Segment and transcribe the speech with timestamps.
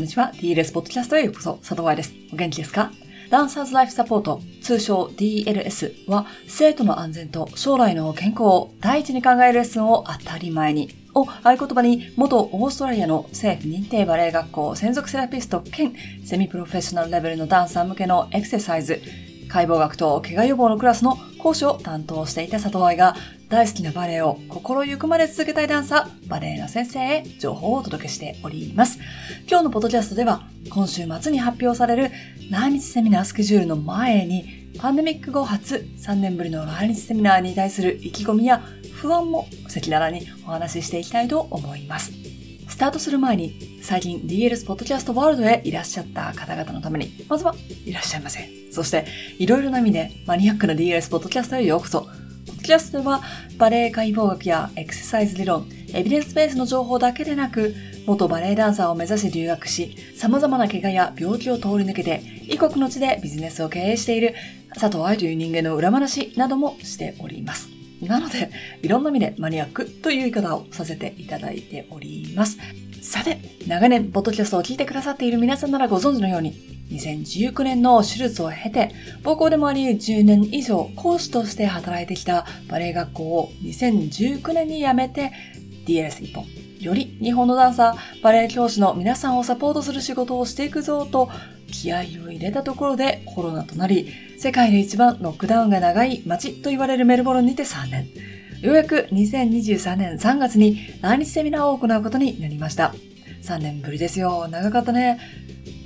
[0.00, 0.32] んにちは。
[0.34, 2.14] DLS ポッドキャストへようこそ、佐藤愛です。
[2.32, 2.90] お元気ですか？
[3.28, 15.92] ダンサーズライフサポート、通称 DLS は、生徒の安全と将来の健康を第一に考えるレッスンを当たり前に、を合言葉に、元オーストラリアの政府認定バレエ学校専属セラピスト兼
[16.24, 19.02] セミプロフェッショナルレベルのダンサー向けのエクササイズ、
[19.50, 23.16] 解剖学と怪我予防のクラスの講師を担当していた佐藤愛が
[23.48, 29.00] 大好きなバレエを心ゆくまで続けたいダンサー、バレエの先生へ情報をお届けしております。
[29.48, 32.10] 今日のポッドキャストでは今週末に発表される
[32.50, 38.62] 来日セミナースケジュールの前にパンデミック後初3年ぶりの来日セミナーに対する意気込みや
[38.94, 42.19] 不安も赤裸々にお話ししていきたいと思います。
[42.80, 48.48] スタートする前に最近 DLS ポッドキャストワールドへいらっしゃった方々のためにまずはいらっしゃいませ。
[48.72, 49.04] そして
[49.38, 52.08] いろいろな意味でマニアックな DLS ポッドキャストへようこそ。
[52.64, 53.20] キャストでは
[53.58, 57.74] バレエ解剖学やエクササイズ理論、エビデンスベースの情報だけでなく、
[58.06, 64.34] 元バレエダンサーを目指し留学し、様々な怪我や病気を通り抜けて、異国の地でビジネスを経営している
[64.72, 67.69] 佐藤愛という人間の裏話などもしております。
[68.02, 68.50] なので、
[68.82, 72.58] いろんな意味でマニアックという言い方をさせていただいております。
[73.02, 76.52] さて、長年、ポッドキャストを聞いてくださっている皆さんならご存知のように、
[76.90, 85.32] 2019年の手術を経て、母校でもあり10年以上講師として働いてきたバレエ学校を2019年に辞めて
[85.86, 86.44] DLS 一本。
[86.80, 91.28] より日本のダンサー、バレエ教師の皆さんをサポートする仕事をしていくぞと
[91.70, 98.08] 気合を入れたところでコロナとなり、世界で一番ロックダウンが長い街と言われるメルボルンにて3年。
[98.60, 102.94] ようやく2023年3月に来日セミナーを行うことになりました。
[103.42, 104.48] 3年ぶりですよ。
[104.50, 105.18] 長かったね。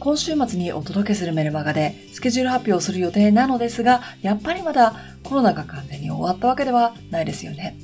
[0.00, 7.76] 今週末にお届けするメルマガでスケジュール発表する予定なのですが、やっぱりまだコロナが完全に終わったわけではないですよね。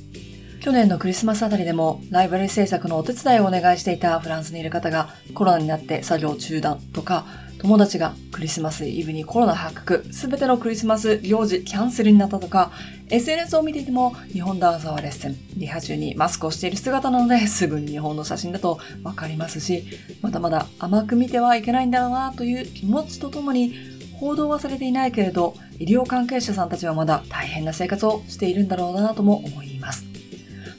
[0.61, 7.25] 去年のクリスマスあたりでもライブラリ制作のお手伝いをお願いしていたフランスにいる方がコロナになって作業中断とか、
[7.57, 12.71] 友達がクリスマスイブにコロナ発覚、すべてのクリスマス行事キャンセルになったとか、
[13.09, 19.85] SNS を見ていても日本ダンサーはレッスン、リハ中にマスクをしている姿なのですぐに日本の写真だとわかりますし、
[20.21, 23.73] まだまだ甘く見てはいけないんだろうなという気持ちとともに、
[24.19, 30.10] 報道はされていないけれど、医療関係者さんたちはまだ大変な生活をしているんだろうなとも思います。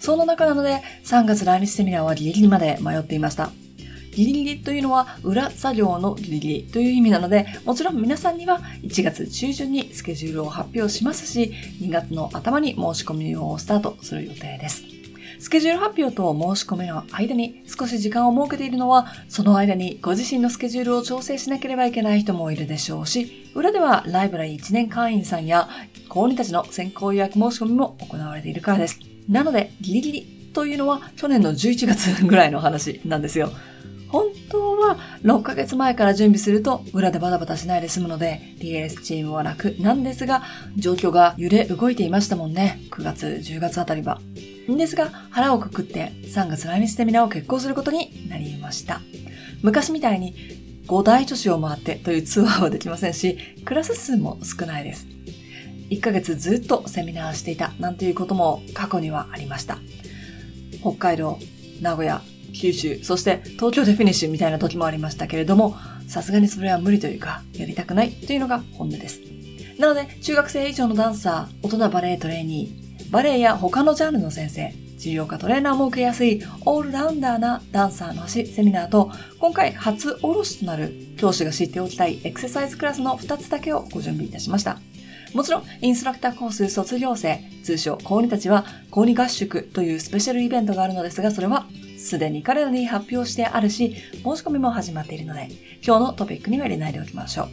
[0.03, 3.53] そんな中なので、3月来日セミナーはギリギリまで迷っていました。
[4.11, 14.83] ギリギリというのは裏作業のギリギリという意味なので、もちろん皆さんには1月中旬にスケジュールを発表しますし、2月の頭に申し込みをスタートする予定です。
[15.39, 25.69] スケジュール発表と申し込みの間に少し時間を設けているのは、その間にご自身のスケジュールを調整しなければいけない人もいるでしょうし、裏ではライブラリー1年会員さんや
[26.09, 29.12] 公認たちの先行予約申し込みも行われているからです。
[29.29, 33.53] なので、ギリギリというのは去年の11月 ぐらいの話なんですよ。
[34.09, 40.43] 本当は6ヶ月前から準備すると裏でバタバタしないで済むので DLS チームは楽なんですが
[40.77, 42.81] 状況が揺れ動いていましたもんね。
[42.91, 44.21] 9月、10月あたりは。
[44.69, 49.01] ですが腹をくくって3月来日セミナーを決行することになりました。
[49.63, 50.35] 昔みたいに
[50.87, 55.12] 5大都市を回ってというツアーはできませんし、クラス数も少ないです。
[55.93, 59.79] 1ヶ月ずっとセミナーしていたなんていうことも過去にはありました。
[60.81, 61.39] 北海道、
[61.83, 62.23] 名古屋、
[62.55, 65.77] 九州、そして東京でフィニッシュみたいな時もありましたけれども、
[66.09, 69.21] さすがにそれは無理というか、やりたくないというのが本音です。
[69.79, 84.79] なので、中学生以上のダンサー、大人バレエトレーニー、バレエや他のジャンルの先生、治療科トレーナーも受けやすいオールラウンダーなダンサーの足セミナーと、今回初おろしとなる教師が知っておきたいエクササイズクラスの2つだけをご準備いたしました。
[85.35, 91.67] もちろん、インストラクターコース卒業生、通称、高2たちは、高2合宿というスペシャルイベントがあるのですが、それは
[91.97, 95.49] すでに彼らに発表してあるし、申し込みも始まっているので、
[95.85, 97.49] 今日のトピックには入れないでおきましょう。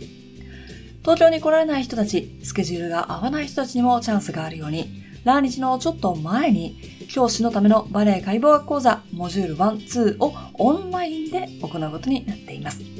[1.01, 6.77] 東京に来られない人たち、スケジュールが合わない人たちにもチャンスがあるように、来日のちょっと前に、
[7.09, 12.98] 教師のためのバレエ解剖学講座、モジュール1、2をオンラインで行うことになっています。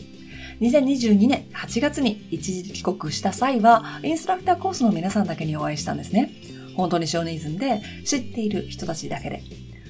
[0.62, 6.32] 2022年8月に一時帰国した際は、インストラクターコースの皆さんだけにお会いしたんですね。
[6.76, 9.42] 本当に少人数で知っている人たちだけで。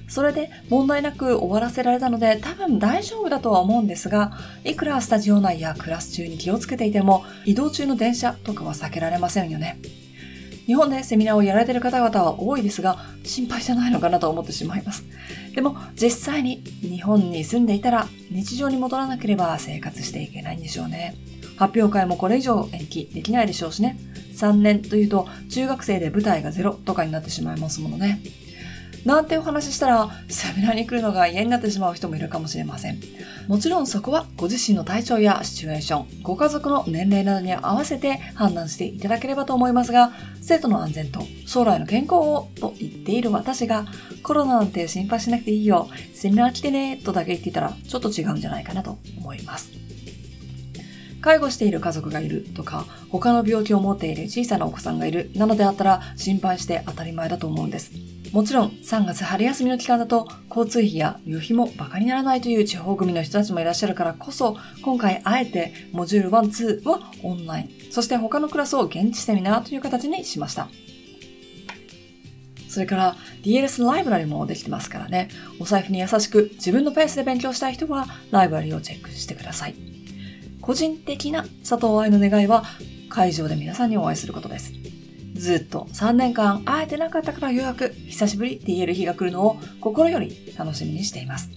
[0.07, 4.31] それで問題なく終わらせられたので多分大丈夫だとは思うんですが、
[4.63, 9.79] いくらスタジオ内やクラス中に気をつけていても移動中の電車とかは避けられませんよね。
[10.69, 15.03] 日本でセミナーをやられている方々は多いですが、心配じゃないのかなと思ってしまいます。
[15.55, 21.15] でも実際に日本に住んでいたら日常に戻らなければ生活していけないんでしょうね。
[21.57, 23.97] 発表会もこれ以上延期できないでしょうしね。
[24.35, 28.21] 3年というと中学生で舞台がゼロとかになってしまいますものね。
[29.05, 32.99] なんてお話ししたら、セミナーに来るのが嫌になってしまう人もいるかもしれません。
[33.47, 40.11] もちろんそこはご自身の体調やシチュエーション、ご家族の年齢などに合わせて判断していただければと思いますが、
[40.41, 43.85] 生徒の安全と将来の健康をと言っている私が、
[44.21, 49.78] コロナなんて心配しなくていいよ、セミナー来てねとだけ言っていたらちょっと違うんじゃないかなと思います。
[51.21, 57.91] 介護している家族がいるとか、他の病気を持っている小さなお子さんがいるなのであったら心配して当たり前だと思うんです。
[58.31, 70.69] もちろん3月春休みの期間だと交通費や旅費も馬鹿にならないという地方組の人たちもいらっしゃるからこそ今回あえてモジュール1、2はオンライン、そして他のクラスを現地セミナーという形にしました。
[72.69, 75.29] それから DLS ライブラリもできてますからね、
[75.59, 79.88] お財布に優しく自分のペースで勉強したい人はライブラリをチェックしてください。
[80.69, 82.63] 個人的な佐藤愛の願いは
[83.09, 84.71] 会場で皆さんにお会いすることです。
[85.33, 91.49] ずっと3年間会えてなかったからようやく久しぶりって言える日が来るのを心より楽しみにしています。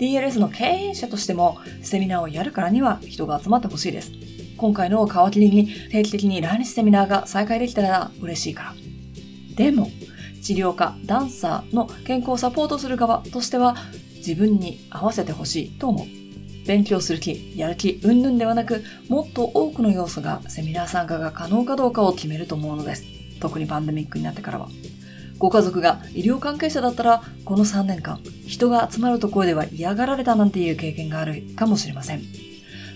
[0.00, 4.12] DLS の経営者としてもセミナーをやるからには人が集まってほしいです。
[4.56, 8.74] 今回の皮切りに定期的に来日セミナーが再開できたら嬉しいから。
[9.56, 9.90] でも、
[10.42, 13.76] 治療家、ダンサーの健康をサポートする側としては
[14.16, 16.23] 自分に合わせてほしいと思う。
[16.66, 23.04] 勉強する気、やる気、うんぬんではなく、もっと多くの要素がセミナー参加が可能かどうかを決めると思うのです。
[23.40, 24.68] 特にパンデミックになってからは。
[25.38, 32.22] ご家族が医療関係者だったら、この3年間、人が集まるところでは嫌がられたなんていう経験があるかもしれません。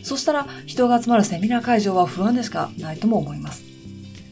[0.03, 2.71] そしたら、人が集まるセミナー会場は不安でしか？
[2.79, 3.65] ないとも思います。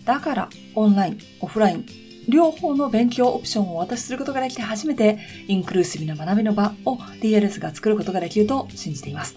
[0.04, 1.84] だから、オンライン、オフライン、
[2.28, 9.36] 両方の勉強オプションをお渡しすることができて初めて、インクルーシブな学びの場を DLS が作ることができると信じています。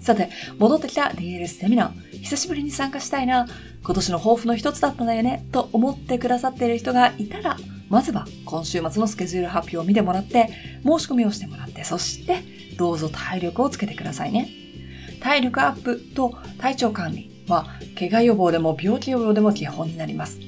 [0.00, 3.46] さて、戻ってきた DLS セミナー、久しぶりに参加したいな、
[3.82, 7.56] 今年の抱負の一つだったんだよね、と思ってくださっている人がいたら、
[7.88, 10.50] まずは今週末のスケジュール発表を見てもらって、
[10.84, 12.42] 申し込みをしてもらって、そして
[12.76, 14.48] どうぞ体力をつけてくださいね。
[15.20, 17.66] 体力アップと体調管理は、
[17.98, 20.38] 怪我予防でも病気予防でも基本になります。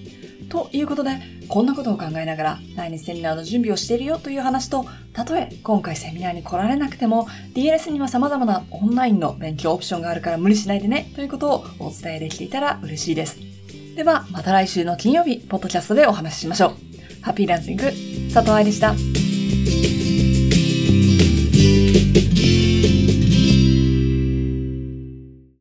[0.50, 1.12] ということで、
[1.48, 13.38] こんなことを考えながら来日セミナーの準備をしているよという話と、たとえ今回セミナーに来られなくても、DLS には様々なオンラインの勉強オプションがあるから無理しないでねということをお伝えできていたら嬉しいです。
[13.94, 16.70] では、また来週の金曜日、ポッドキャストでお話ししましょう。
[17.22, 17.84] ハッピーランシング、
[18.32, 18.94] 佐藤愛でした。